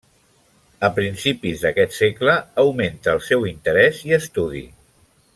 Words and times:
A 0.87 0.89
principis 0.95 1.65
d'aquest 1.65 1.93
segle, 1.97 2.37
augmenta 2.63 3.13
el 3.17 3.21
seu 3.29 3.45
interès 3.53 4.01
i 4.11 4.17
estudi. 4.19 4.63